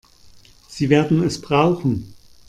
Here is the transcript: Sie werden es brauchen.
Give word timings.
Sie 0.67 0.89
werden 0.89 1.21
es 1.21 1.39
brauchen. 1.39 2.15